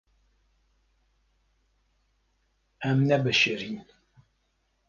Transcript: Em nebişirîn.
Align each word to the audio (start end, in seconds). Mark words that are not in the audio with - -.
Em 2.87 2.99
nebişirîn. 3.07 3.79